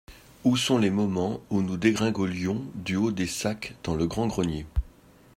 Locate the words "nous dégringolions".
1.61-2.59